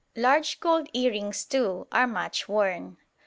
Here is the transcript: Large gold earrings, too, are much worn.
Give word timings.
Large 0.15 0.59
gold 0.61 0.89
earrings, 0.93 1.45
too, 1.45 1.85
are 1.91 2.07
much 2.07 2.49
worn. 2.49 2.97